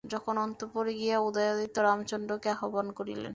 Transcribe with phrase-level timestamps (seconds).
[0.03, 3.29] তখন অন্তঃপুরে গিয়া উদয়াদিত্য রামচন্দ্রকে আহ্বান করিলেন।